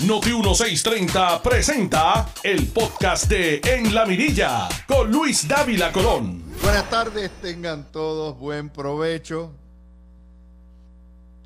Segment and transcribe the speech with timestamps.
[0.00, 6.42] Noti 1630 presenta el podcast de En la Mirilla con Luis Dávila Colón.
[6.60, 9.52] Buenas tardes, tengan todos buen provecho.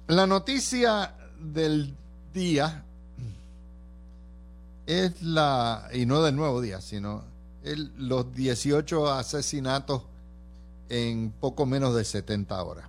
[0.07, 1.95] La noticia del
[2.33, 2.85] día
[4.87, 7.25] es la, y no del nuevo día, sino
[7.63, 10.03] los 18 asesinatos
[10.89, 12.88] en poco menos de 70 horas.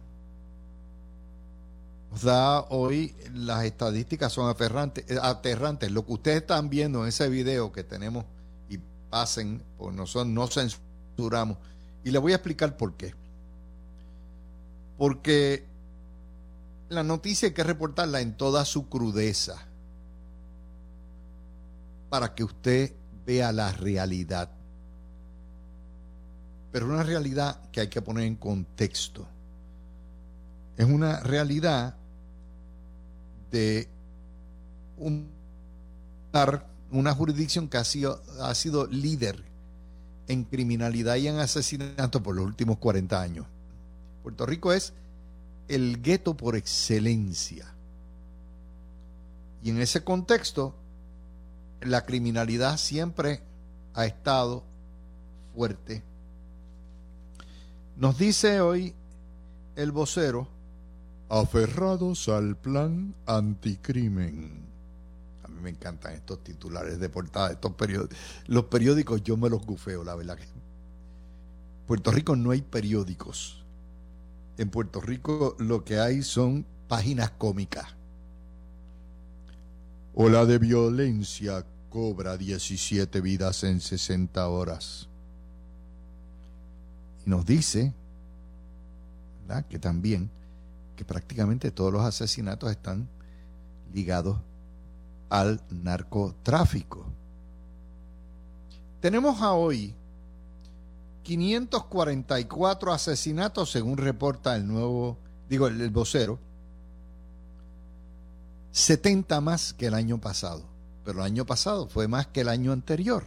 [2.15, 5.91] Sea, hoy las estadísticas son eh, aterrantes.
[5.91, 8.25] Lo que ustedes están viendo en ese video que tenemos
[8.67, 8.79] y
[9.09, 11.57] pasen, pues nosotros no censuramos.
[12.03, 13.13] Y les voy a explicar por qué.
[14.97, 15.65] Porque
[16.89, 19.65] la noticia hay que reportarla en toda su crudeza
[22.09, 22.93] para que usted
[23.25, 24.49] vea la realidad.
[26.71, 29.27] Pero una realidad que hay que poner en contexto.
[30.75, 31.98] Es una realidad
[33.51, 33.87] de
[34.97, 35.29] un,
[36.91, 39.43] una jurisdicción que ha sido, ha sido líder
[40.27, 43.45] en criminalidad y en asesinato por los últimos 40 años.
[44.23, 44.93] Puerto Rico es
[45.67, 47.73] el gueto por excelencia.
[49.63, 50.75] Y en ese contexto,
[51.81, 53.41] la criminalidad siempre
[53.93, 54.63] ha estado
[55.55, 56.03] fuerte.
[57.97, 58.93] Nos dice hoy
[59.75, 60.47] el vocero,
[61.29, 64.67] aferrados al plan anticrimen.
[65.43, 68.17] A mí me encantan estos titulares de portada, estos periódicos.
[68.47, 70.45] Los periódicos yo me los gufeo, la verdad que.
[71.87, 73.63] Puerto Rico no hay periódicos.
[74.57, 77.87] En Puerto Rico lo que hay son páginas cómicas.
[80.13, 85.07] Ola de violencia cobra 17 vidas en 60 horas.
[87.25, 87.93] Y nos dice
[89.47, 89.65] ¿verdad?
[89.65, 90.29] que también
[90.99, 93.07] que prácticamente todos los asesinatos están
[93.93, 94.37] ligados
[95.29, 97.05] al narcotráfico.
[98.99, 99.95] Tenemos a hoy
[101.23, 105.17] 544 asesinatos según reporta el nuevo,
[105.49, 106.37] digo, el, el vocero,
[108.73, 110.63] 70 más que el año pasado,
[111.05, 113.23] pero el año pasado fue más que el año anterior.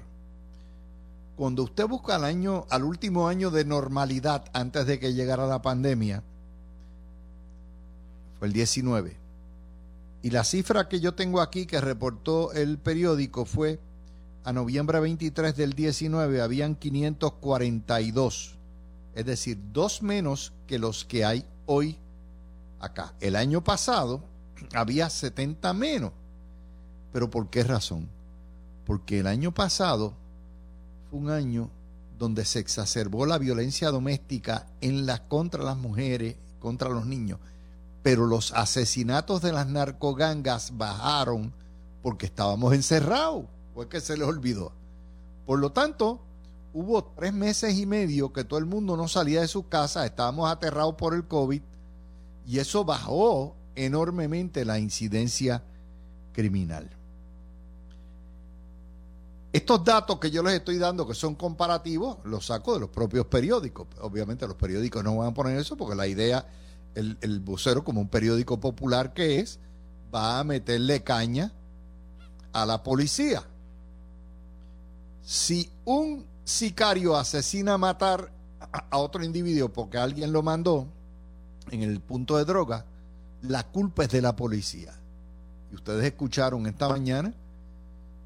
[1.37, 5.63] Cuando usted busca el año, al último año de normalidad antes de que llegara la
[5.63, 6.23] pandemia,
[8.45, 9.17] el 19.
[10.23, 13.81] Y la cifra que yo tengo aquí que reportó el periódico fue
[14.45, 18.57] a noviembre 23 del 19 habían 542,
[19.15, 21.99] es decir, dos menos que los que hay hoy
[22.81, 23.15] acá.
[23.21, 24.25] El año pasado
[24.75, 26.13] había 70 menos.
[27.13, 28.09] ¿Pero por qué razón?
[28.87, 30.15] Porque el año pasado
[31.11, 31.71] fue un año
[32.19, 37.39] donde se exacerbó la violencia doméstica en las contra las mujeres, contra los niños
[38.03, 41.53] pero los asesinatos de las narcogangas bajaron
[42.03, 44.73] porque estábamos encerrados, fue que se les olvidó.
[45.47, 46.21] Por lo tanto,
[46.73, 50.51] hubo tres meses y medio que todo el mundo no salía de su casa, estábamos
[50.51, 51.63] aterrados por el COVID
[52.47, 55.63] y eso bajó enormemente la incidencia
[56.33, 56.91] criminal.
[59.53, 63.27] Estos datos que yo les estoy dando, que son comparativos, los saco de los propios
[63.27, 63.87] periódicos.
[64.01, 66.47] Obviamente los periódicos no van a poner eso porque la idea
[66.95, 69.59] el, vocero, como un periódico popular que es,
[70.15, 71.53] va a meterle caña
[72.53, 73.43] a la policía.
[75.23, 78.33] Si un sicario asesina a matar
[78.91, 80.87] a otro individuo porque alguien lo mandó
[81.71, 82.85] en el punto de droga,
[83.43, 84.93] la culpa es de la policía.
[85.71, 87.33] Y ustedes escucharon esta mañana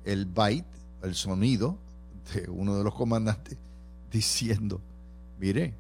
[0.04, 0.66] el byte,
[1.03, 1.78] el sonido
[2.33, 3.56] de uno de los comandantes
[4.10, 4.81] diciendo,
[5.38, 5.75] mire,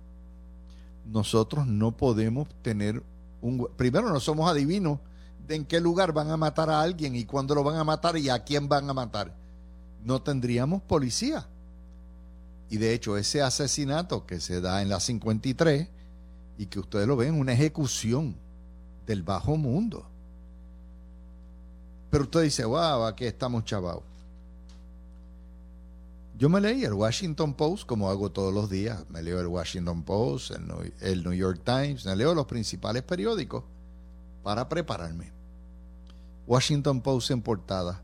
[1.06, 3.02] nosotros no podemos tener
[3.40, 3.68] un...
[3.76, 4.98] Primero, no somos adivinos
[5.46, 8.16] de en qué lugar van a matar a alguien y cuándo lo van a matar
[8.16, 9.34] y a quién van a matar.
[10.04, 11.46] No tendríamos policía.
[12.68, 15.88] Y de hecho, ese asesinato que se da en la 53
[16.58, 18.34] y que ustedes lo ven, una ejecución
[19.06, 20.04] del bajo mundo.
[22.10, 24.02] Pero usted dice, wow, aquí estamos chavados.
[26.38, 29.08] Yo me leí el Washington Post como hago todos los días.
[29.08, 30.50] Me leo el Washington Post,
[31.00, 33.64] el New, York Times, me leo los principales periódicos
[34.42, 35.32] para prepararme.
[36.46, 38.02] Washington Post en portada.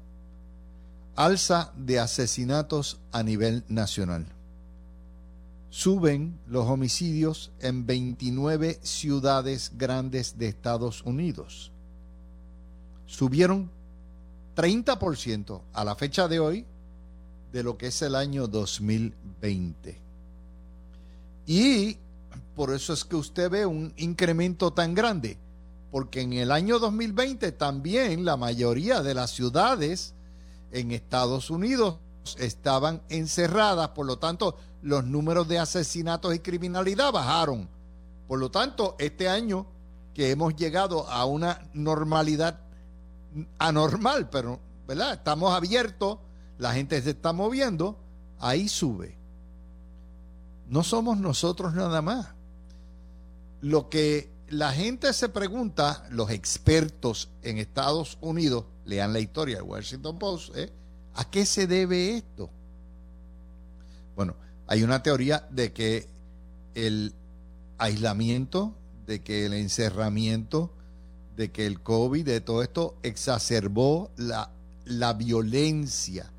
[1.15, 4.27] Alza de asesinatos a nivel nacional.
[5.69, 11.71] Suben los homicidios en 29 ciudades grandes de Estados Unidos.
[13.05, 13.71] Subieron
[14.57, 16.67] 30% a la fecha de hoy
[17.53, 20.01] de lo que es el año 2020.
[21.47, 21.99] Y
[22.57, 25.39] por eso es que usted ve un incremento tan grande
[25.93, 30.15] porque en el año 2020 también la mayoría de las ciudades
[30.73, 31.99] en Estados Unidos
[32.39, 37.69] estaban encerradas, por lo tanto los números de asesinatos y criminalidad bajaron.
[38.27, 39.67] Por lo tanto, este año
[40.15, 42.61] que hemos llegado a una normalidad
[43.59, 45.13] anormal, pero ¿verdad?
[45.13, 46.17] Estamos abiertos,
[46.63, 47.99] la gente se está moviendo,
[48.39, 49.17] ahí sube.
[50.69, 52.29] No somos nosotros nada más.
[53.61, 59.65] Lo que la gente se pregunta, los expertos en Estados Unidos, lean la historia del
[59.65, 60.71] Washington Post, ¿eh?
[61.15, 62.49] ¿a qué se debe esto?
[64.15, 64.37] Bueno,
[64.69, 66.07] hay una teoría de que
[66.77, 67.13] el
[67.79, 68.73] aislamiento,
[69.05, 70.71] de que el encerramiento,
[71.35, 74.53] de que el COVID, de todo esto, exacerbó la,
[74.85, 76.32] la violencia.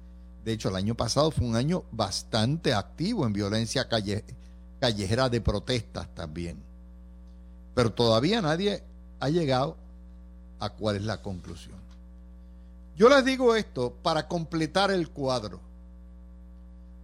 [0.44, 6.08] De hecho, el año pasado fue un año bastante activo en violencia callejera de protestas
[6.14, 6.62] también.
[7.74, 8.84] Pero todavía nadie
[9.20, 9.78] ha llegado
[10.60, 11.82] a cuál es la conclusión.
[12.96, 15.60] Yo les digo esto para completar el cuadro,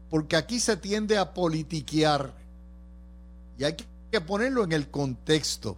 [0.09, 2.33] porque aquí se tiende a politiquear
[3.57, 3.75] y hay
[4.11, 5.77] que ponerlo en el contexto.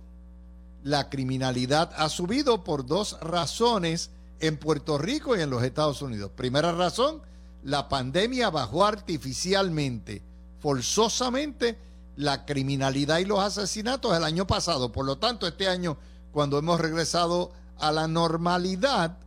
[0.84, 4.10] La criminalidad ha subido por dos razones
[4.40, 6.32] en Puerto Rico y en los Estados Unidos.
[6.36, 7.22] Primera razón,
[7.64, 10.24] la pandemia bajó artificialmente,
[10.60, 11.78] forzosamente,
[12.16, 14.92] la criminalidad y los asesinatos el año pasado.
[14.92, 15.98] Por lo tanto, este año,
[16.32, 19.18] cuando hemos regresado a la normalidad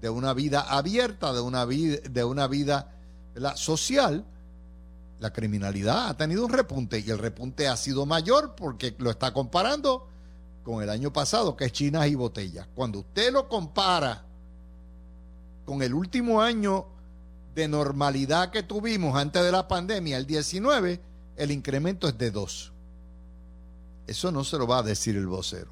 [0.00, 2.90] de una vida abierta, de una vida, de una vida
[3.54, 4.24] social,
[5.20, 9.32] la criminalidad ha tenido un repunte y el repunte ha sido mayor porque lo está
[9.32, 10.08] comparando
[10.64, 12.66] con el año pasado, que es China y botellas.
[12.74, 14.24] Cuando usted lo compara
[15.64, 16.86] con el último año
[17.54, 21.00] de normalidad que tuvimos antes de la pandemia, el 19,
[21.36, 22.72] el incremento es de 2.
[24.06, 25.70] Eso no se lo va a decir el vocero.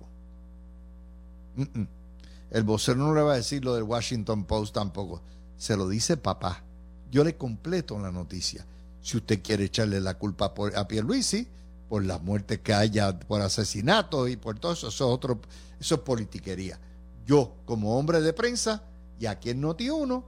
[2.51, 5.23] El vocero no le va a decir lo del Washington Post tampoco.
[5.57, 6.63] Se lo dice papá.
[7.11, 8.65] Yo le completo la noticia.
[9.03, 11.49] Si usted quiere echarle la culpa a Pierluisi
[11.89, 15.41] por las muertes que haya por asesinato y por todo eso, eso es otro,
[15.81, 16.79] eso es politiquería.
[17.27, 18.83] Yo, como hombre de prensa,
[19.21, 20.25] y aquí en Noti1,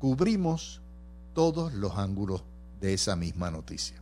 [0.00, 0.82] cubrimos
[1.34, 2.42] todos los ángulos
[2.80, 3.96] de esa misma noticia.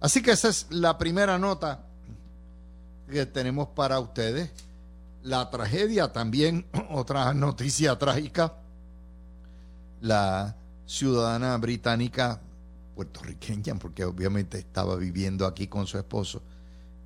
[0.00, 1.84] Así que esa es la primera nota
[3.08, 4.50] que tenemos para ustedes.
[5.22, 8.54] La tragedia también, otra noticia trágica,
[10.00, 12.40] la ciudadana británica
[12.96, 16.42] puertorriqueña, porque obviamente estaba viviendo aquí con su esposo,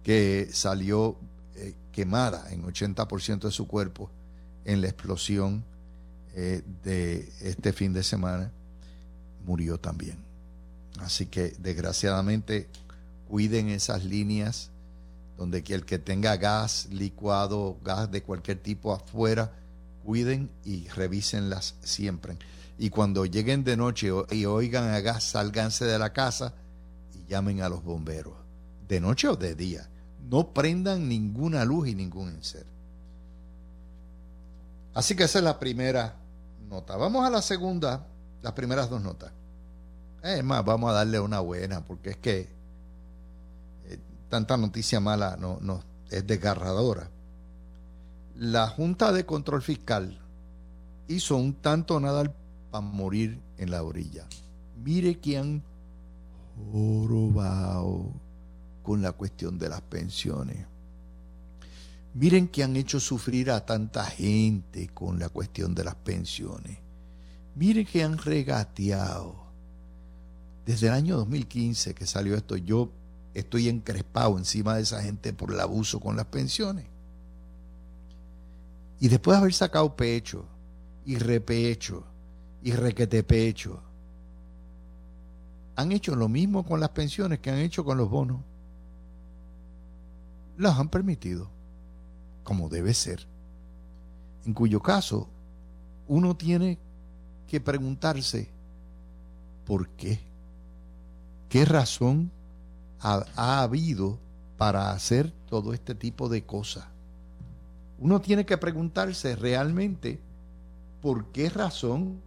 [0.03, 1.17] que salió
[1.57, 4.11] eh, quemada en 80% de su cuerpo
[4.65, 5.65] en la explosión
[6.37, 8.51] eh, de este fin de semana,
[9.47, 10.19] murió también.
[10.99, 12.69] Así que desgraciadamente
[13.29, 14.71] cuiden esas líneas
[15.37, 19.53] donde el que tenga gas licuado, gas de cualquier tipo afuera,
[20.05, 22.37] cuiden y revísenlas siempre.
[22.79, 26.55] Y cuando lleguen de noche y oigan a gas, sálganse de la casa
[27.15, 28.35] y llamen a los bomberos.
[28.89, 29.89] De noche o de día.
[30.29, 32.67] No prendan ninguna luz y ningún encer.
[34.95, 36.17] Así que esa es la primera
[36.69, 36.97] nota.
[36.97, 38.07] Vamos a la segunda,
[38.43, 39.33] las primeras dos notas.
[40.23, 42.49] Es más, vamos a darle una buena, porque es que
[43.87, 47.11] eh, tanta noticia mala no, no es desgarradora.
[48.37, 50.19] La Junta de Control Fiscal
[51.09, 52.25] hizo un tanto nada
[52.71, 54.27] para morir en la orilla.
[54.83, 55.63] Mire quién
[56.73, 58.07] jorobado
[58.83, 60.67] con la cuestión de las pensiones.
[62.15, 66.79] Miren que han hecho sufrir a tanta gente con la cuestión de las pensiones.
[67.57, 69.35] Miren que han regateado.
[70.65, 72.91] Desde el año 2015 que salió esto, yo
[73.35, 76.87] estoy encrespado encima de esa gente por el abuso con las pensiones.
[79.01, 80.47] Y después de haber sacado pecho
[81.05, 82.05] y repecho
[82.63, 83.83] y requetepecho,
[85.75, 88.41] han hecho lo mismo con las pensiones que han hecho con los bonos.
[90.57, 91.51] Las han permitido,
[92.45, 93.27] como debe ser.
[94.47, 95.29] En cuyo caso,
[96.07, 96.79] uno tiene
[97.49, 98.49] que preguntarse,
[99.67, 100.21] ¿por qué?
[101.49, 102.31] ¿Qué razón
[103.01, 104.19] ha, ha habido
[104.59, 106.85] para hacer todo este tipo de cosas?
[107.99, 110.21] Uno tiene que preguntarse realmente
[111.01, 112.21] por qué razón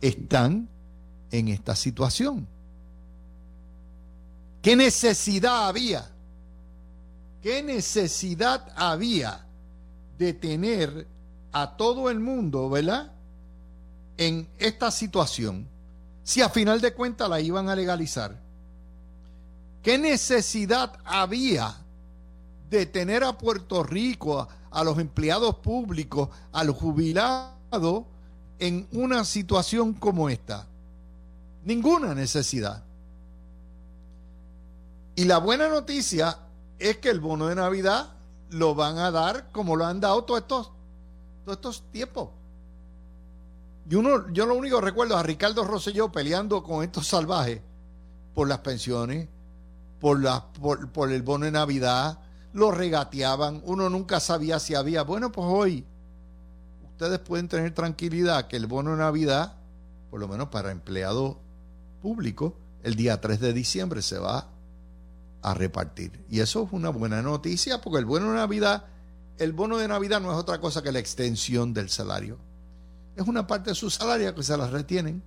[0.00, 0.68] están
[1.30, 2.46] en esta situación.
[4.62, 6.10] ¿Qué necesidad había?
[7.42, 9.46] ¿Qué necesidad había
[10.18, 11.06] de tener
[11.52, 13.12] a todo el mundo, ¿verdad?
[14.16, 15.66] En esta situación,
[16.22, 18.36] si a final de cuentas la iban a legalizar.
[19.82, 21.76] ¿Qué necesidad había
[22.68, 28.04] de tener a Puerto Rico, a, los empleados públicos, a los jubilados
[28.58, 30.66] en una situación como esta?
[31.64, 32.82] Ninguna necesidad.
[35.14, 36.36] Y la buena noticia
[36.78, 38.14] es que el bono de Navidad
[38.50, 40.72] lo van a dar como lo han dado todos estos,
[41.44, 42.30] todos estos tiempos.
[43.88, 47.60] Y uno, yo lo único que recuerdo es a Ricardo Rosselló peleando con estos salvajes
[48.34, 49.28] por las pensiones,
[50.00, 52.18] por, la, por, por el bono de Navidad,
[52.52, 55.02] lo regateaban, uno nunca sabía si había.
[55.02, 55.84] Bueno, pues hoy
[56.90, 59.56] ustedes pueden tener tranquilidad que el bono de Navidad,
[60.10, 61.36] por lo menos para empleados
[62.02, 64.48] públicos, el día 3 de diciembre se va
[65.46, 66.24] a repartir.
[66.28, 68.82] Y eso es una buena noticia porque el bono de Navidad,
[69.38, 72.36] el bono de Navidad no es otra cosa que la extensión del salario.
[73.14, 75.22] Es una parte de su salario que se la retienen.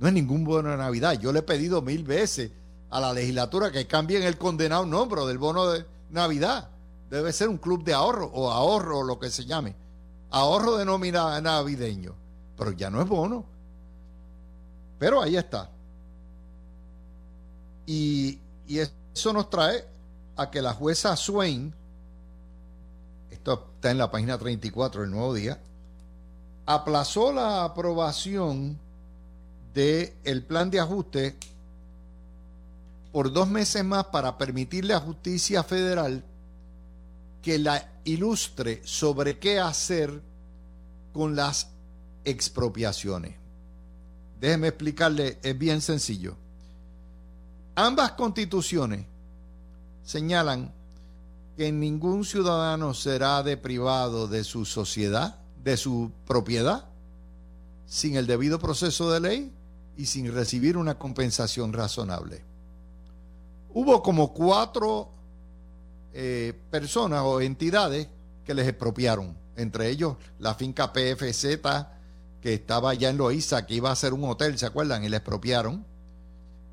[0.00, 1.12] No es ningún bono de Navidad.
[1.20, 2.50] Yo le he pedido mil veces
[2.90, 6.68] a la legislatura que cambien el condenado nombre del bono de Navidad.
[7.10, 9.76] Debe ser un club de ahorro o ahorro o lo que se llame.
[10.30, 12.16] Ahorro de nómina navideño.
[12.58, 13.44] Pero ya no es bono.
[14.98, 15.70] Pero ahí está.
[17.86, 19.84] Y y eso nos trae
[20.36, 21.72] a que la jueza Swain,
[23.30, 25.60] esto está en la página 34 del Nuevo Día,
[26.66, 28.78] aplazó la aprobación
[29.74, 31.36] del el plan de ajuste
[33.12, 36.24] por dos meses más para permitirle a Justicia Federal
[37.42, 40.20] que la ilustre sobre qué hacer
[41.12, 41.68] con las
[42.24, 43.36] expropiaciones.
[44.40, 46.36] Déjeme explicarle, es bien sencillo.
[47.76, 49.04] Ambas constituciones
[50.04, 50.72] señalan
[51.56, 56.84] que ningún ciudadano será deprivado de su sociedad, de su propiedad,
[57.86, 59.52] sin el debido proceso de ley
[59.96, 62.42] y sin recibir una compensación razonable.
[63.72, 65.10] Hubo como cuatro
[66.12, 68.08] eh, personas o entidades
[68.44, 71.44] que les expropiaron, entre ellos la finca PFZ,
[72.40, 75.02] que estaba allá en Loíza, que iba a ser un hotel, ¿se acuerdan?
[75.02, 75.84] Y le expropiaron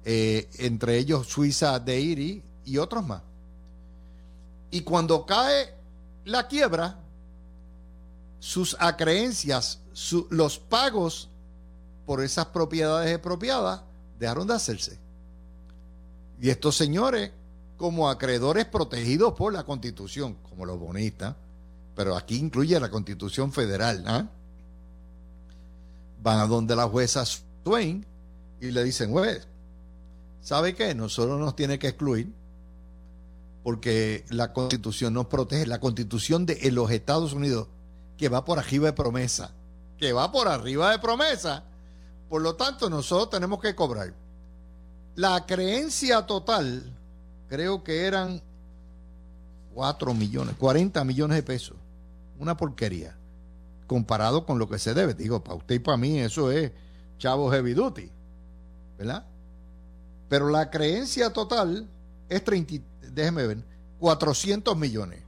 [0.04, 3.22] eh, entre ellos Suiza de Iri y otros más.
[4.72, 5.74] Y cuando cae
[6.26, 6.98] la quiebra,
[8.40, 9.80] sus acreencias,
[10.30, 11.30] los pagos
[12.06, 13.82] por esas propiedades expropiadas
[14.20, 14.98] dejaron de hacerse.
[16.42, 17.32] Y estos señores,
[17.78, 21.36] como acreedores protegidos por la Constitución, como los bonistas,
[21.96, 24.28] pero aquí incluye la Constitución Federal, ¿ah?
[26.24, 28.06] van a donde la jueza Swain
[28.60, 29.48] y le dicen, juez,
[30.42, 30.96] ¿Sabe qué?
[30.96, 32.34] Nosotros nos tiene que excluir
[33.64, 35.68] porque la constitución nos protege.
[35.68, 37.68] La constitución de los Estados Unidos,
[38.18, 39.52] que va por arriba de promesa,
[39.98, 41.64] que va por arriba de promesa.
[42.30, 44.14] Por lo tanto, nosotros tenemos que cobrar.
[45.16, 46.98] La creencia total,
[47.48, 48.42] creo que eran
[49.74, 51.78] 4 millones, 40 millones de pesos.
[52.40, 53.16] Una porquería.
[53.86, 55.14] Comparado con lo que se debe.
[55.14, 56.72] Digo, para usted y para mí eso es
[57.18, 58.10] chavo heavy duty.
[58.98, 59.26] ¿Verdad?
[60.32, 61.90] Pero la creencia total
[62.30, 62.76] es 30,
[63.12, 63.58] déjeme ver,
[64.00, 65.20] 400 millones.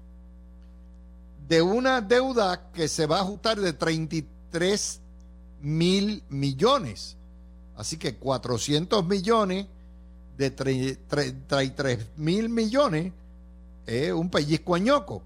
[1.45, 5.01] De una deuda que se va a ajustar de 33
[5.62, 7.17] mil millones.
[7.75, 9.65] Así que 400 millones
[10.38, 13.12] de 33 mil millones
[13.86, 15.22] es un pellizco añoco.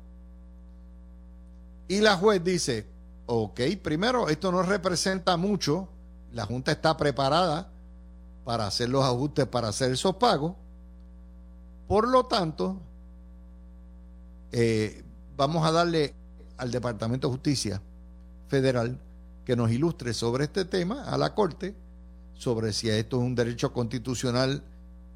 [1.87, 2.87] Y la juez dice,
[3.27, 5.87] ok, primero, esto no representa mucho,
[6.33, 7.69] la Junta está preparada
[8.47, 10.53] para hacer los ajustes, para hacer esos pagos.
[11.85, 12.77] Por lo tanto,
[14.53, 15.03] eh,
[15.35, 16.15] vamos a darle
[16.55, 17.81] al Departamento de Justicia
[18.47, 18.97] Federal
[19.43, 21.75] que nos ilustre sobre este tema a la Corte,
[22.35, 24.63] sobre si esto es un derecho constitucional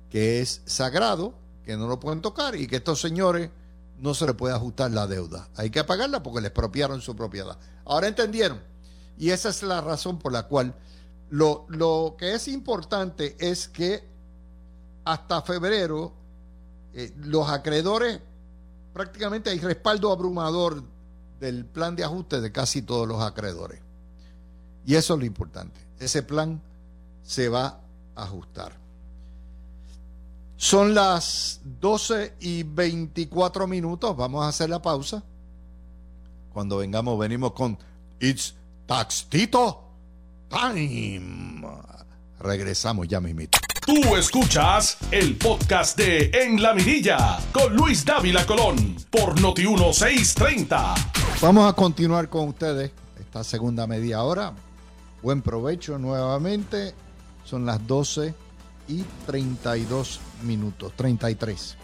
[0.09, 1.33] que es sagrado,
[1.63, 3.49] que no lo pueden tocar y que estos señores
[3.97, 5.47] no se les puede ajustar la deuda.
[5.55, 7.57] Hay que pagarla porque les expropiaron su propiedad.
[7.85, 8.59] Ahora entendieron.
[9.17, 10.75] Y esa es la razón por la cual
[11.31, 14.03] lo, que es importante es que
[15.05, 16.11] hasta febrero
[16.93, 18.19] eh, los acreedores,
[18.93, 20.83] prácticamente hay respaldo abrumador
[21.39, 23.79] del plan de ajuste de casi todos los acreedores.
[24.85, 25.79] Y eso es lo importante.
[25.99, 26.61] Ese plan
[27.23, 27.79] se va
[28.15, 28.73] a ajustar.
[30.57, 34.15] Son las 12 y 24 minutos.
[34.17, 35.23] Vamos a hacer la pausa.
[36.53, 37.77] Cuando vengamos, venimos con
[38.19, 38.53] It's
[38.85, 39.90] Tax Tito
[40.51, 41.65] Time.
[42.39, 43.57] Regresamos ya mismito.
[43.85, 50.93] Tú escuchas el podcast de En la Mirilla con Luis Dávila Colón por Noti 1630.
[51.41, 54.53] Vamos a continuar con ustedes esta segunda media hora.
[55.23, 56.93] Buen provecho nuevamente.
[57.45, 58.33] Son las 12
[58.89, 61.77] y 32 minutos, 33.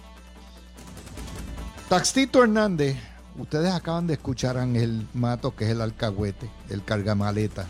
[1.87, 2.97] Taxito Hernández,
[3.37, 7.65] ustedes acaban de escuchar a Ángel Mato, que es el alcahuete, el cargamaleta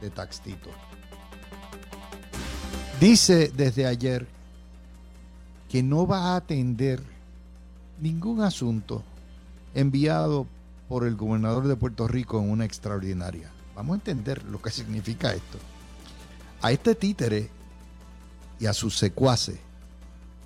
[0.00, 0.70] de Taxito.
[3.00, 4.26] Dice desde ayer
[5.68, 7.02] que no va a atender
[8.00, 9.02] ningún asunto
[9.74, 10.46] enviado
[10.88, 13.50] por el gobernador de Puerto Rico en una extraordinaria.
[13.76, 15.58] Vamos a entender lo que significa esto.
[16.62, 17.50] A este títere
[18.58, 19.60] y a sus secuaces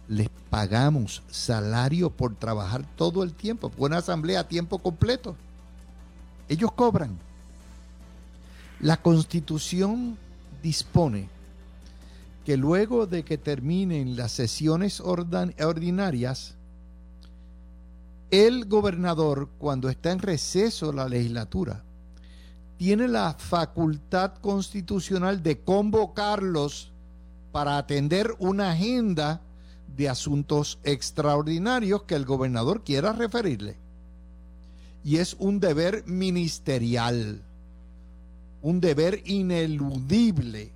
[0.09, 5.37] les pagamos salario por trabajar todo el tiempo, por una asamblea a tiempo completo.
[6.49, 7.19] Ellos cobran.
[8.83, 10.19] La constitución
[10.61, 11.29] dispone
[12.45, 16.57] que luego de que terminen las sesiones ordinarias,
[18.33, 21.85] el gobernador, cuando está en receso la legislatura,
[22.77, 26.91] tiene la facultad constitucional de convocarlos
[27.53, 29.43] para atender una agenda
[29.97, 33.77] de asuntos extraordinarios que el gobernador quiera referirle.
[35.05, 37.43] Y es un deber ministerial,
[38.63, 40.73] un deber ineludible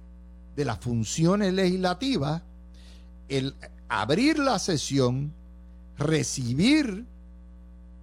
[0.54, 2.42] de las funciones legislativas,
[3.28, 3.54] el
[3.88, 5.32] abrir la sesión,
[5.98, 7.04] recibir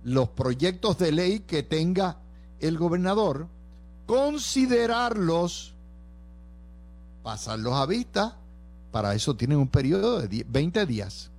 [0.03, 2.17] los proyectos de ley que tenga
[2.59, 3.47] el gobernador,
[4.05, 5.73] considerarlos,
[7.23, 8.37] pasarlos a vista
[8.93, 11.31] para eso tienen un periodo de 20 días.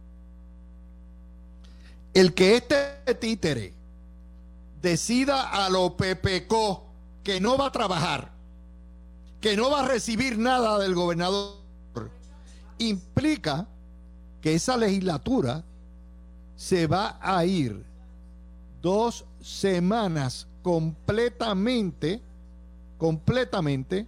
[2.12, 3.72] El que este títere
[4.82, 6.84] decida a lo PPCO
[7.22, 8.33] que no va a trabajar,
[9.44, 11.58] que no va a recibir nada del gobernador,
[12.78, 13.68] implica
[14.40, 15.62] que esa legislatura
[16.56, 17.84] se va a ir
[18.80, 22.22] dos semanas completamente,
[22.96, 24.06] completamente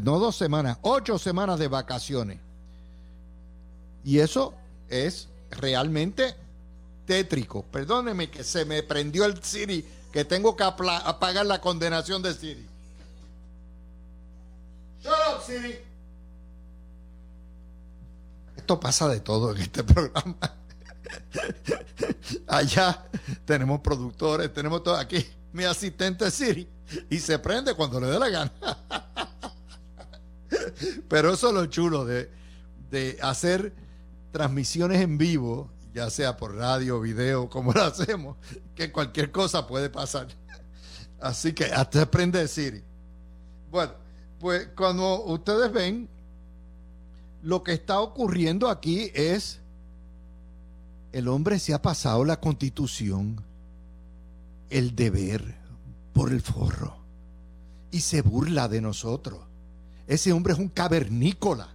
[0.00, 2.40] no dos semanas, ocho semanas de vacaciones.
[4.04, 4.54] Y eso
[4.88, 6.34] es realmente
[7.04, 7.62] tétrico.
[7.64, 12.73] Perdóneme que se me prendió el Siri, que tengo que apagar la condenación de Siri.
[15.04, 15.78] Shut up, Siri.
[18.56, 20.34] Esto pasa de todo en este programa.
[22.46, 23.04] Allá
[23.44, 25.26] tenemos productores, tenemos todo aquí.
[25.52, 26.66] Mi asistente Siri.
[27.10, 28.52] Y se prende cuando le dé la gana.
[31.08, 32.30] Pero eso es lo chulo de,
[33.20, 33.74] hacer
[34.32, 38.36] transmisiones en vivo, ya sea por radio, video, como lo hacemos,
[38.74, 40.28] que cualquier cosa puede pasar.
[41.20, 42.82] Así que hasta aprende a decir.
[43.70, 44.03] Bueno,
[44.44, 46.06] pues cuando ustedes ven,
[47.42, 49.60] lo que está ocurriendo aquí es,
[51.12, 53.42] el hombre se ha pasado la constitución,
[54.68, 55.54] el deber
[56.12, 56.94] por el forro,
[57.90, 59.40] y se burla de nosotros.
[60.06, 61.70] Ese hombre es un cavernícola.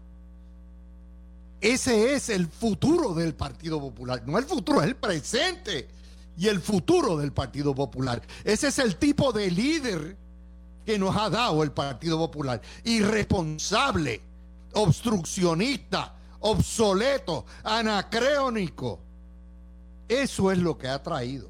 [1.61, 4.21] Ese es el futuro del Partido Popular.
[4.27, 5.87] No el futuro, es el presente
[6.37, 8.21] y el futuro del Partido Popular.
[8.43, 10.28] Ese es el tipo de líder
[10.89, 12.59] que nos ha dado el Partido Popular.
[12.83, 14.19] Irresponsable,
[14.73, 18.99] obstruccionista, obsoleto, anacreónico.
[20.07, 21.47] Eso es lo que ha traído.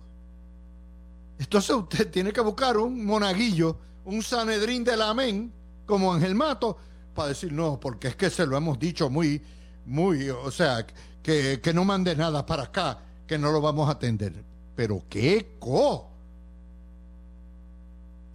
[1.37, 5.53] Entonces usted tiene que buscar un monaguillo, un sanedrín del amén,
[5.85, 6.75] como Ángel Mato
[7.15, 9.41] para decir no, porque es que se lo hemos dicho muy,
[9.85, 10.85] muy, o sea,
[11.23, 14.43] que, que no mande nada para acá, que no lo vamos a atender.
[14.75, 16.08] Pero qué co.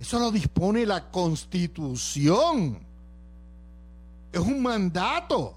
[0.05, 2.79] Eso lo dispone la constitución.
[4.31, 5.55] Es un mandato,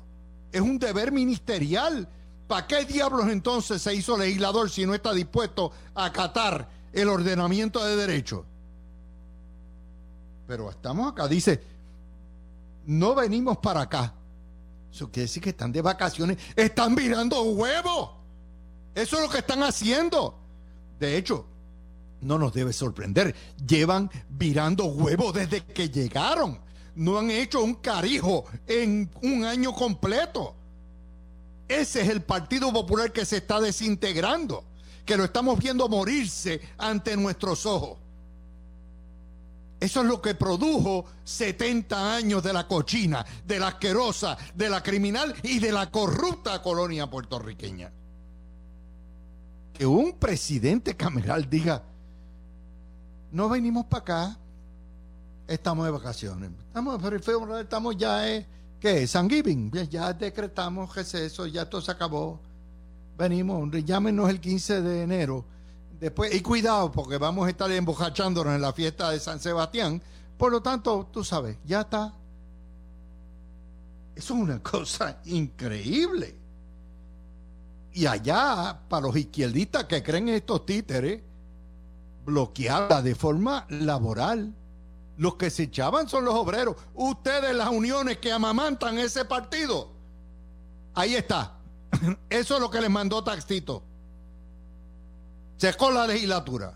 [0.54, 2.08] es un deber ministerial.
[2.48, 7.84] ¿Para qué diablos entonces se hizo legislador si no está dispuesto a acatar el ordenamiento
[7.84, 8.46] de derecho?
[10.48, 11.62] Pero estamos acá, dice,
[12.86, 14.14] no venimos para acá.
[14.90, 18.12] Eso quiere decir que están de vacaciones, están mirando huevos.
[18.96, 20.40] Eso es lo que están haciendo.
[20.98, 21.46] De hecho,
[22.22, 23.36] no nos debe sorprender.
[23.68, 26.60] Llevan virando huevos desde que llegaron.
[26.96, 30.56] No han hecho un carijo en un año completo.
[31.68, 34.64] Ese es el Partido Popular que se está desintegrando,
[35.06, 37.98] que lo estamos viendo morirse ante nuestros ojos.
[39.80, 44.82] Eso es lo que produjo 70 años de la cochina, de la asquerosa, de la
[44.82, 47.92] criminal y de la corrupta colonia puertorriqueña.
[49.74, 51.84] Que un presidente cameral diga,
[53.32, 54.38] no venimos para acá,
[55.48, 56.52] estamos de vacaciones.
[56.68, 57.02] Estamos,
[57.60, 58.46] estamos ya, eh,
[58.80, 59.12] ¿qué es?
[59.12, 59.72] San Giving.
[59.90, 62.40] Ya decretamos que es eso, ya todo se acabó.
[63.18, 65.46] Venimos, llámenos el 15 de enero
[66.00, 70.02] Después, y cuidado, porque vamos a estar embojachándonos en la fiesta de San Sebastián.
[70.38, 72.14] Por lo tanto, tú sabes, ya está.
[74.16, 76.36] Eso es una cosa increíble.
[77.94, 81.22] Y allá, para los izquierdistas que creen en estos títeres,
[82.28, 84.54] bloqueada de forma laboral.
[85.18, 86.76] Los que se echaban son los obreros.
[86.94, 89.90] Ustedes, las uniones que amamantan ese partido.
[90.94, 91.58] Ahí está.
[92.30, 93.82] Eso es lo que les mandó Taxito.
[95.56, 96.74] Secó la legislatura.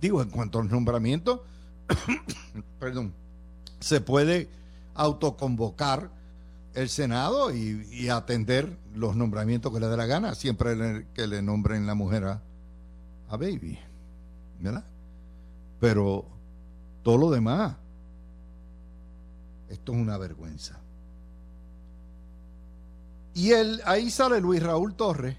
[0.00, 1.44] Digo, en cuanto al nombramiento,
[2.78, 3.14] perdón,
[3.80, 4.50] se puede
[4.94, 6.10] autoconvocar
[6.74, 11.86] el Senado y, atender los nombramientos que le dé la gana, siempre que le nombren
[11.86, 12.42] la mujer a,
[13.28, 13.78] a Baby,
[14.60, 14.84] ¿verdad?
[15.80, 16.24] Pero
[17.02, 17.76] todo lo demás,
[19.68, 20.80] esto es una vergüenza.
[23.34, 25.36] Y él, ahí sale Luis Raúl Torres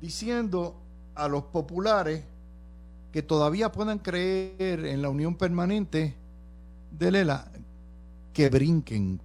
[0.00, 0.76] diciendo
[1.14, 2.24] a los populares
[3.12, 6.14] que todavía puedan creer en la unión permanente
[6.92, 7.50] de Lela,
[8.32, 9.20] que brinquen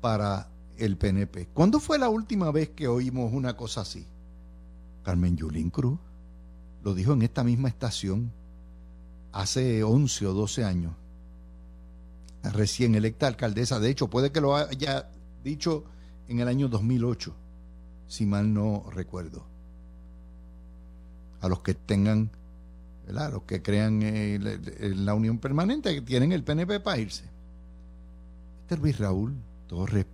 [0.00, 1.48] para el PNP.
[1.52, 4.06] ¿Cuándo fue la última vez que oímos una cosa así?
[5.02, 5.98] Carmen Yulín Cruz
[6.82, 8.32] lo dijo en esta misma estación
[9.32, 10.92] hace 11 o 12 años,
[12.42, 13.78] recién electa alcaldesa.
[13.78, 15.10] De hecho, puede que lo haya
[15.44, 15.84] dicho
[16.28, 17.34] en el año 2008,
[18.08, 19.44] si mal no recuerdo.
[21.40, 22.30] A los que tengan,
[23.06, 23.32] ¿verdad?
[23.32, 27.24] los que crean en la unión permanente, que tienen el PNP para irse.
[28.62, 29.34] Este Luis Raúl
[29.68, 30.06] Torres.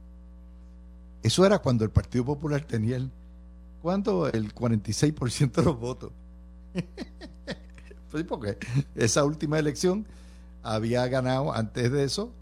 [1.22, 3.10] Eso era cuando el Partido Popular tenía el,
[3.86, 4.26] ¿cuánto?
[4.26, 6.10] El 46% de los votos.
[8.10, 8.58] pues porque
[8.96, 10.04] esa última elección
[10.64, 12.32] había ganado antes de eso,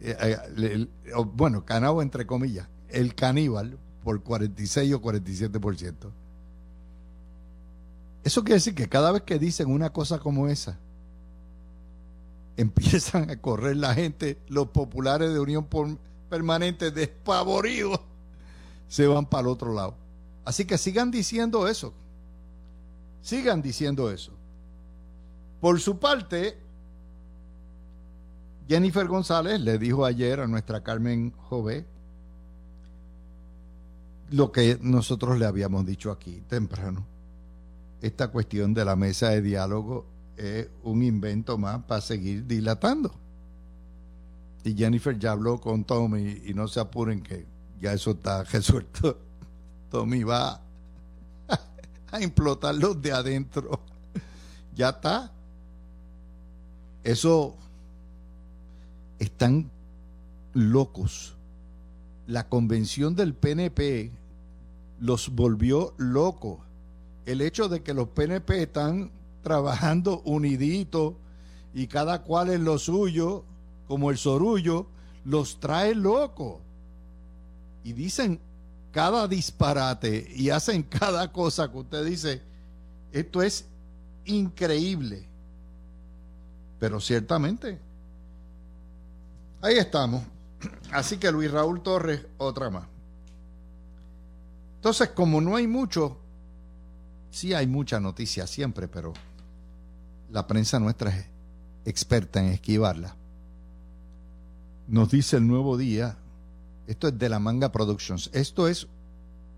[0.00, 0.16] eh,
[0.56, 0.86] eh,
[1.34, 5.92] bueno, ganado entre comillas, el caníbal por 46 o 47%.
[8.22, 10.78] Eso quiere decir que cada vez que dicen una cosa como esa,
[12.56, 15.66] empiezan a correr la gente, los populares de Unión
[16.30, 17.98] Permanente despavoridos,
[18.86, 20.05] se van para el otro lado.
[20.46, 21.92] Así que sigan diciendo eso.
[23.20, 24.30] Sigan diciendo eso.
[25.60, 26.56] Por su parte,
[28.68, 31.84] Jennifer González le dijo ayer a nuestra Carmen Jové
[34.30, 37.04] lo que nosotros le habíamos dicho aquí temprano.
[38.00, 40.06] Esta cuestión de la mesa de diálogo
[40.36, 43.12] es un invento más para seguir dilatando.
[44.62, 47.46] Y Jennifer ya habló con Tommy y no se apuren que
[47.80, 49.25] ya eso está resuelto.
[49.90, 50.60] Tommy va
[52.10, 53.80] a implotarlos de adentro.
[54.74, 55.32] Ya está.
[57.02, 57.56] Eso
[59.18, 59.70] están
[60.52, 61.34] locos.
[62.26, 64.10] La convención del PNP
[65.00, 66.58] los volvió locos.
[67.24, 69.10] El hecho de que los PNP están
[69.42, 71.14] trabajando uniditos
[71.72, 73.44] y cada cual en lo suyo,
[73.86, 74.86] como el sorullo,
[75.24, 76.58] los trae locos.
[77.84, 78.40] Y dicen
[78.96, 82.40] cada disparate y hacen cada cosa que usted dice,
[83.12, 83.66] esto es
[84.24, 85.22] increíble.
[86.80, 87.78] Pero ciertamente,
[89.60, 90.22] ahí estamos.
[90.92, 92.86] Así que Luis Raúl Torres, otra más.
[94.76, 96.16] Entonces, como no hay mucho,
[97.30, 99.12] sí hay mucha noticia siempre, pero
[100.30, 101.26] la prensa nuestra es
[101.84, 103.14] experta en esquivarla.
[104.88, 106.16] Nos dice el nuevo día
[106.86, 108.30] esto es de la Manga Productions.
[108.32, 108.86] Esto es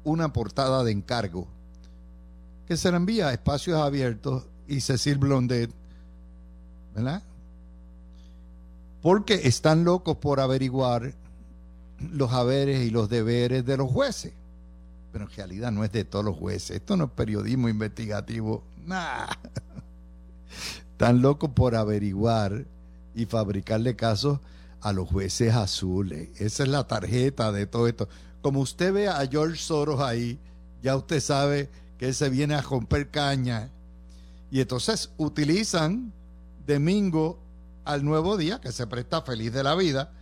[0.05, 1.47] una portada de encargo
[2.67, 5.71] que se le envía a espacios abiertos y Cecil Blondet,
[6.95, 7.23] ¿verdad?
[9.03, 11.15] Porque están locos por averiguar
[12.13, 14.33] los haberes y los deberes de los jueces.
[15.13, 16.77] Pero en realidad no es de todos los jueces.
[16.77, 18.63] Esto no es periodismo investigativo.
[18.85, 19.29] Nada.
[20.93, 22.67] Están locos por averiguar
[23.15, 24.41] y fabricarle casos
[24.81, 26.29] a los jueces azules.
[26.41, 28.09] Esa es la tarjeta de todo esto.
[28.41, 30.39] Como usted ve a George Soros ahí,
[30.83, 33.71] ya usted sabe que se viene a romper caña.
[34.51, 36.13] Y entonces utilizan
[36.67, 37.39] domingo
[37.85, 40.13] al nuevo día, que se presta feliz de la vida.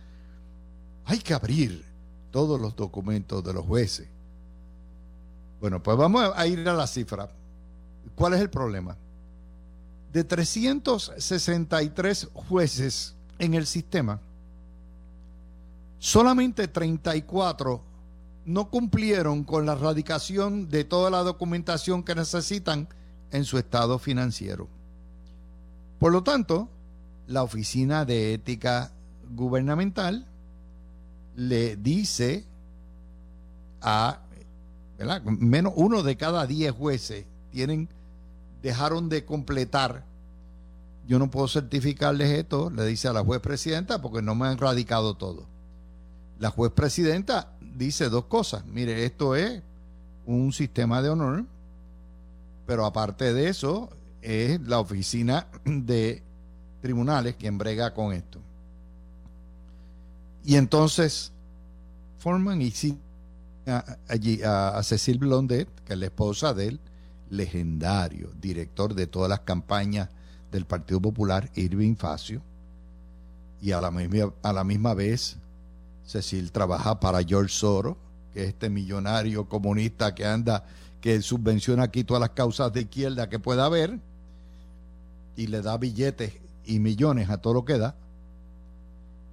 [1.05, 1.85] Hay que abrir
[2.31, 4.07] todos los documentos de los jueces.
[5.59, 7.29] Bueno, pues vamos a ir a la cifra.
[8.15, 8.97] ¿Cuál es el problema?
[10.11, 14.19] De 363 jueces en el sistema,
[15.99, 17.81] solamente 34
[18.45, 22.87] no cumplieron con la radicación de toda la documentación que necesitan
[23.31, 24.69] en su estado financiero.
[25.99, 26.69] Por lo tanto,
[27.27, 28.91] la Oficina de Ética
[29.35, 30.25] Gubernamental
[31.35, 32.45] le dice
[33.81, 34.21] a
[35.25, 37.89] menos uno de cada diez jueces tienen
[38.63, 40.03] dejaron de completar
[41.07, 44.57] yo no puedo certificarles esto, le dice a la juez presidenta, porque no me han
[44.57, 45.45] radicado todo.
[46.39, 48.65] La juez presidenta dice dos cosas.
[48.65, 49.61] Mire, esto es
[50.25, 51.45] un sistema de honor,
[52.65, 53.89] pero aparte de eso,
[54.21, 56.21] es la oficina de
[56.81, 58.39] tribunales quien brega con esto.
[60.43, 61.31] Y entonces
[62.19, 62.73] forman y
[64.07, 66.79] allí a, Cecil Blondet, que es la esposa del
[67.29, 70.09] legendario director de todas las campañas
[70.51, 72.41] del Partido Popular, Irving Facio,
[73.61, 75.37] y a la misma, a la misma vez
[76.07, 77.97] Cecil trabaja para George Soros,
[78.33, 80.65] que es este millonario comunista que anda,
[81.01, 83.99] que subvenciona aquí todas las causas de izquierda que pueda haber,
[85.35, 86.33] y le da billetes
[86.65, 87.95] y millones a todo lo que da.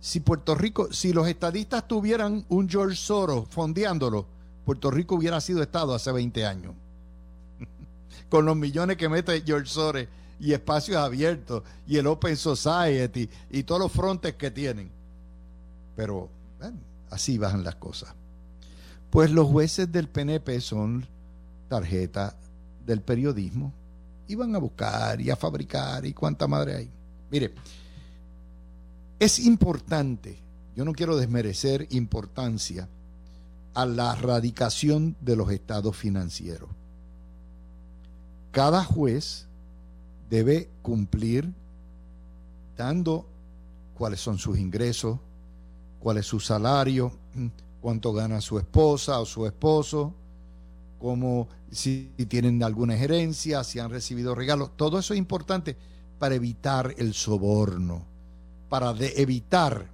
[0.00, 4.26] Si Puerto Rico, si los estadistas tuvieran un George Soros fondeándolo,
[4.66, 6.74] Puerto Rico hubiera sido Estado hace 20 años.
[8.28, 10.06] Con los millones que mete George Soros
[10.40, 14.90] y espacios abiertos y el Open Society y todos los frontes que tienen.
[15.96, 16.28] Pero
[17.10, 18.14] así bajan las cosas.
[19.10, 21.06] Pues los jueces del PNP son
[21.68, 22.36] tarjeta
[22.86, 23.72] del periodismo
[24.26, 26.90] y van a buscar y a fabricar y cuánta madre hay.
[27.30, 27.54] Mire,
[29.18, 30.38] es importante,
[30.76, 32.88] yo no quiero desmerecer importancia
[33.74, 36.68] a la erradicación de los estados financieros.
[38.52, 39.46] Cada juez
[40.30, 41.52] debe cumplir
[42.76, 43.26] dando
[43.94, 45.18] cuáles son sus ingresos,
[46.04, 47.10] cuál es su salario,
[47.80, 50.12] cuánto gana su esposa o su esposo,
[50.98, 55.78] cómo si tienen alguna gerencia, si han recibido regalos, todo eso es importante
[56.18, 58.04] para evitar el soborno,
[58.68, 59.86] para evitar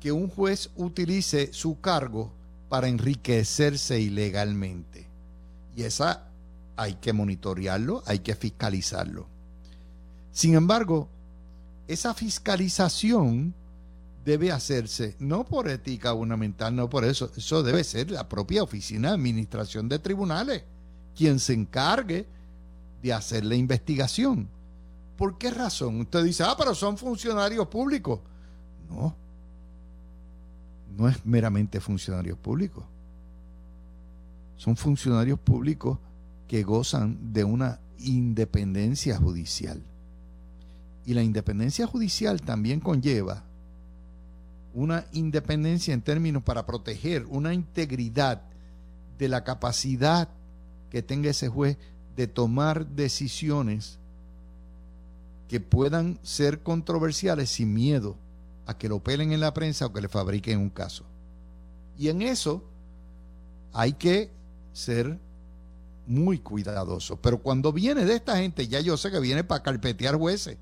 [0.00, 2.32] que un juez utilice su cargo
[2.70, 5.06] para enriquecerse ilegalmente.
[5.76, 6.22] Y esa
[6.74, 9.26] hay que monitorearlo, hay que fiscalizarlo.
[10.32, 11.06] Sin embargo,
[11.86, 13.52] esa fiscalización
[14.24, 19.08] debe hacerse no por ética gubernamental, no por eso, eso debe ser la propia oficina
[19.08, 20.64] de administración de tribunales
[21.14, 22.26] quien se encargue
[23.02, 24.48] de hacer la investigación.
[25.16, 26.00] ¿Por qué razón?
[26.00, 28.20] Usted dice, ah, pero son funcionarios públicos.
[28.90, 29.14] No,
[30.96, 32.84] no es meramente funcionarios públicos.
[34.56, 35.98] Son funcionarios públicos
[36.48, 39.82] que gozan de una independencia judicial.
[41.06, 43.44] Y la independencia judicial también conlleva
[44.74, 48.42] una independencia en términos para proteger una integridad
[49.18, 50.28] de la capacidad
[50.90, 51.78] que tenga ese juez
[52.16, 53.98] de tomar decisiones
[55.48, 58.16] que puedan ser controversiales sin miedo
[58.66, 61.04] a que lo pelen en la prensa o que le fabriquen un caso.
[61.98, 62.62] Y en eso
[63.72, 64.30] hay que
[64.72, 65.18] ser
[66.06, 67.16] muy cuidadoso.
[67.16, 70.58] Pero cuando viene de esta gente, ya yo sé que viene para carpetear jueces,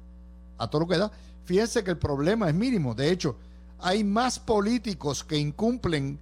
[0.59, 1.11] a todo lo que da.
[1.45, 2.95] Fíjense que el problema es mínimo.
[2.95, 3.37] De hecho,
[3.83, 6.19] hay más políticos que incumplen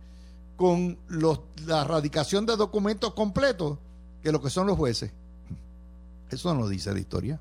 [0.56, 3.78] con la radicación de documentos completos
[4.22, 5.10] que lo que son los jueces.
[6.30, 7.40] Eso no dice la historia.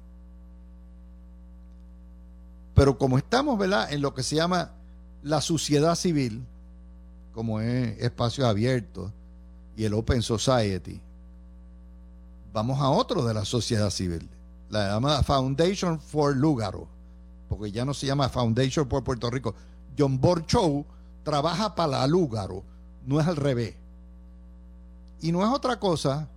[2.76, 4.72] Pero como estamos, en lo que se llama
[5.24, 6.46] la sociedad civil,
[7.34, 9.12] como es espacios abiertos
[9.76, 11.02] y el Open Society,
[12.54, 14.28] vamos a otro de la sociedad civil,
[14.70, 16.88] la llamada Foundation for Lugaro,
[17.50, 19.54] porque ya no se llama Foundation for Puerto Rico,
[20.00, 20.86] John Borchow
[21.24, 22.64] trabaja para Lúgaro,
[23.06, 23.76] no es al revés.
[25.22, 26.30] Y no es otra cosa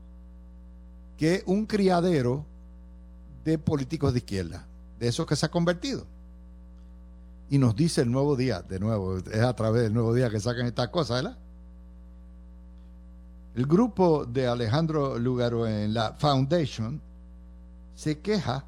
[1.16, 2.44] que un criadero
[3.44, 4.66] de políticos de izquierda,
[4.98, 6.04] de esos que se ha convertido.
[7.48, 10.40] Y nos dice el nuevo día, de nuevo, es a través del nuevo día que
[10.40, 11.38] sacan estas cosas, ¿verdad?
[13.54, 17.00] El grupo de Alejandro Lugaro en la Foundation
[17.94, 18.64] se queja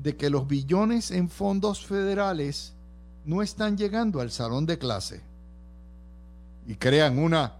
[0.00, 2.74] de que los billones en fondos federales
[3.24, 5.20] no están llegando al salón de clase
[6.66, 7.56] y crean una,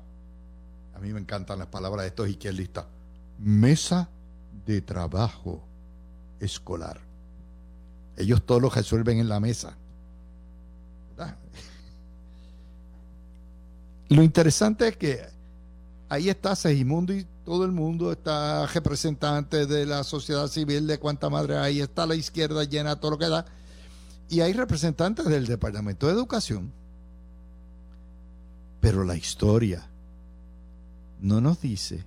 [0.95, 2.87] a mí me encantan las palabras de estos izquierdistas,
[3.39, 4.09] mesa
[4.67, 5.63] de trabajo
[6.41, 7.01] escolar.
[8.17, 9.77] Ellos todos lo resuelven en la mesa.
[14.09, 15.27] Lo interesante es que
[16.11, 21.31] ahí está Segimundo y todo el mundo, está representante de la sociedad civil, de cuánta
[21.31, 23.47] madre hay, está la izquierda llena, todo lo que da
[24.33, 26.73] y hay representantes del Departamento de Educación.
[28.81, 29.87] Pero la historia
[31.21, 32.03] no nos dice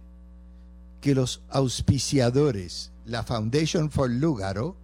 [1.01, 4.75] que los auspiciadores, la Foundation for Lugaro,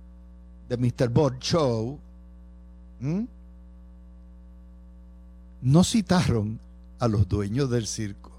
[0.69, 1.10] de Mr.
[1.10, 1.97] Bob Show,
[5.63, 6.60] no citaron
[6.99, 8.30] a los dueños del circo.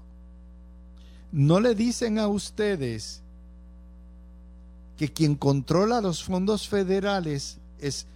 [1.33, 3.21] No le dicen a ustedes
[4.97, 8.07] que quien controla los fondos federales es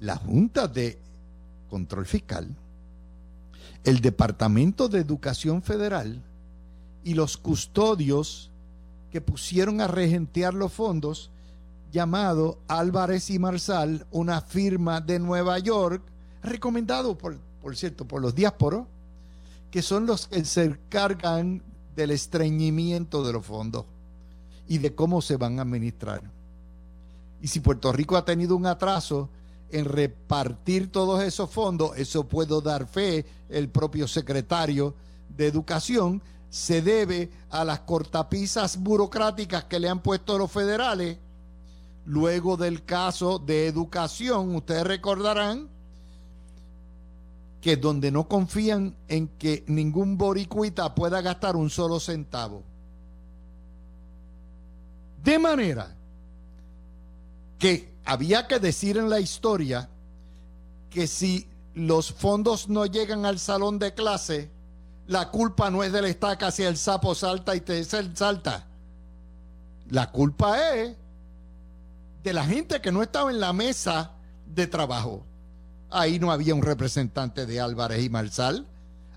[0.00, 0.98] la Junta de
[1.68, 2.48] Control Fiscal
[3.84, 6.22] el Departamento de Educación Federal
[7.02, 8.50] y los custodios
[9.10, 11.30] que pusieron a regentear los fondos,
[11.90, 16.02] llamado Álvarez y Marsal, una firma de Nueva York,
[16.42, 18.86] recomendado por, por cierto por los diásporos,
[19.70, 21.62] que son los que se encargan
[21.96, 23.86] del estreñimiento de los fondos
[24.68, 26.22] y de cómo se van a administrar.
[27.42, 29.28] Y si Puerto Rico ha tenido un atraso
[29.72, 34.94] en repartir todos esos fondos, eso puedo dar fe, el propio secretario
[35.36, 41.16] de Educación, se debe a las cortapisas burocráticas que le han puesto los federales.
[42.06, 45.68] Luego del caso de educación, ustedes recordarán
[47.60, 52.62] que donde no confían en que ningún boricuita pueda gastar un solo centavo.
[55.22, 55.94] De manera
[57.58, 59.88] que había que decir en la historia
[60.90, 64.50] que si los fondos no llegan al salón de clase,
[65.06, 68.66] la culpa no es del estaca si el sapo salta y te salta.
[69.90, 70.96] La culpa es
[72.24, 74.10] de la gente que no estaba en la mesa
[74.44, 75.24] de trabajo.
[75.88, 78.66] Ahí no había un representante de Álvarez y Marsal.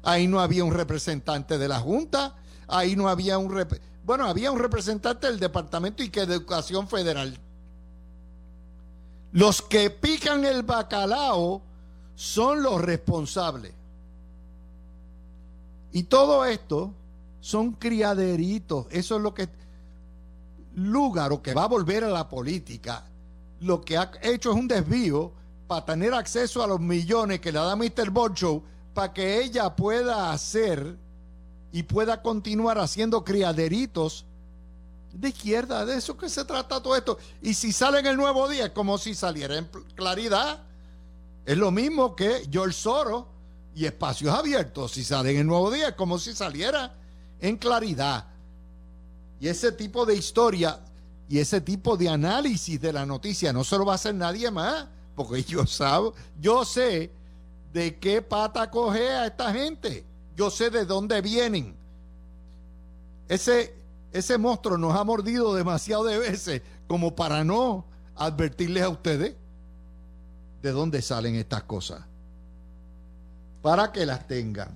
[0.03, 2.35] Ahí no había un representante de la Junta.
[2.67, 3.67] Ahí no había un...
[4.05, 7.39] bueno, había un representante del Departamento y que de Educación Federal.
[9.33, 11.61] Los que pican el bacalao
[12.15, 13.73] son los responsables.
[15.91, 16.93] Y todo esto
[17.41, 18.85] son criaderitos.
[18.91, 19.49] Eso es lo que
[20.75, 23.05] Lúgaro, que va a volver a la política,
[23.59, 25.31] lo que ha hecho es un desvío
[25.67, 28.09] para tener acceso a los millones que le da Mr.
[28.11, 30.97] Bocho para que ella pueda hacer
[31.71, 34.25] y pueda continuar haciendo criaderitos
[35.13, 35.85] de izquierda.
[35.85, 37.17] De eso que se trata todo esto.
[37.41, 40.63] Y si sale en el nuevo día, es como si saliera en claridad.
[41.45, 43.25] Es lo mismo que George Soros
[43.75, 44.91] y espacios abiertos.
[44.91, 46.95] Si sale en el nuevo día, es como si saliera
[47.39, 48.27] en claridad.
[49.39, 50.79] Y ese tipo de historia
[51.29, 54.49] y ese tipo de análisis de la noticia no se lo va a hacer nadie
[54.51, 55.63] más porque yo,
[56.39, 57.11] yo sé
[57.71, 60.05] de qué pata coge a esta gente.
[60.35, 61.75] Yo sé de dónde vienen.
[63.27, 63.75] Ese,
[64.13, 69.35] ese monstruo nos ha mordido demasiado de veces como para no advertirles a ustedes
[70.61, 72.01] de dónde salen estas cosas.
[73.61, 74.69] Para que las tengan.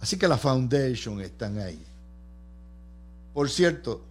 [0.00, 1.82] Así que la foundation están ahí.
[3.32, 4.02] Por cierto,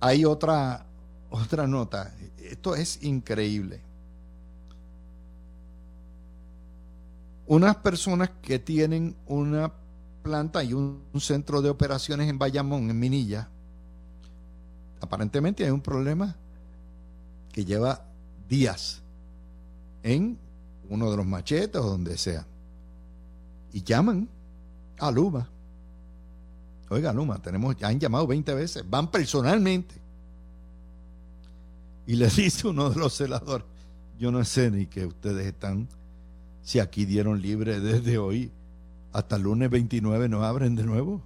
[0.00, 0.86] hay otra
[1.30, 2.14] otra nota.
[2.38, 3.80] Esto es increíble.
[7.46, 9.72] Unas personas que tienen una
[10.28, 13.48] planta y un, centro de operaciones en Bayamón, en Minilla,
[15.00, 16.36] aparentemente hay un problema
[17.50, 18.04] que lleva
[18.46, 19.00] días
[20.02, 20.36] en
[20.90, 22.46] uno de los machetes o donde sea.
[23.72, 24.28] Y llaman
[24.98, 25.48] a Luma.
[26.90, 29.94] Oiga, Luma, tenemos, han llamado 20 veces, van personalmente
[32.06, 33.66] y le dice uno de los celadores,
[34.18, 35.88] yo no sé ni que ustedes están,
[36.62, 38.52] si aquí dieron libre desde hoy
[39.12, 41.22] hasta lunes 29 no abren de nuevo.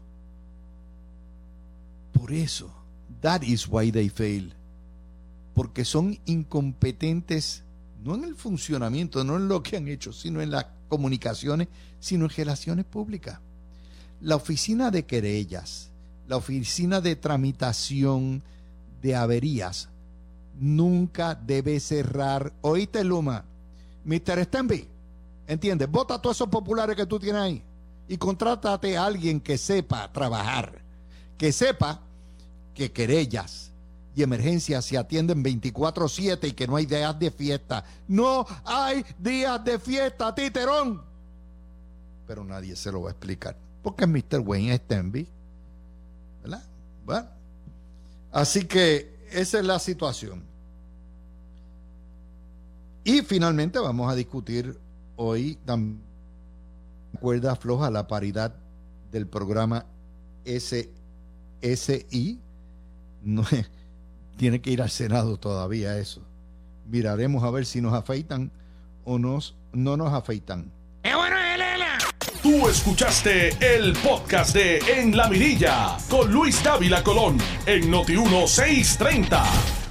[2.13, 2.73] Por eso,
[3.21, 4.55] that is why they fail.
[5.55, 7.65] Porque son incompetentes,
[8.03, 11.69] no en el funcionamiento, no en lo que han hecho, sino en las comunicaciones,
[12.01, 13.41] sino en relaciones públicas.
[14.21, 15.91] La oficina de querellas,
[16.29, 18.43] la oficina de tramitación
[19.03, 19.89] de averías,
[20.59, 22.53] nunca debe cerrar.
[22.61, 23.45] ¿Oíste, Luma?
[24.05, 24.45] Mr.
[24.45, 24.89] Stenby,
[25.47, 25.91] ¿entiendes?
[25.91, 27.63] Vota a todos esos populares que tú tienes ahí
[28.09, 30.83] y contrátate a alguien que sepa trabajar,
[31.39, 32.01] que sepa
[32.75, 33.73] que querellas
[34.15, 37.85] y emergencias se atienden 24/7 y que no hay días de fiesta.
[38.09, 41.03] No hay días de fiesta, titerón.
[42.27, 43.57] Pero nadie se lo va a explicar.
[43.83, 44.41] Porque Mr.
[44.41, 45.29] Wayne Stenby.
[46.43, 46.63] ¿Verdad?
[47.05, 47.29] Bueno.
[48.31, 50.43] Así que esa es la situación.
[53.05, 54.79] Y finalmente vamos a discutir
[55.17, 56.12] hoy también
[57.21, 58.55] cuerda floja la paridad
[59.11, 59.87] del programa
[60.45, 62.39] SSI.
[63.23, 63.45] No,
[64.37, 66.23] tiene que ir al Senado todavía eso.
[66.87, 68.51] Miraremos a ver si nos afeitan
[69.05, 70.73] o nos, no nos afeitan.
[72.43, 79.82] Tú escuchaste el podcast de En la Mirilla con Luis Dávila Colón en Noti 1630.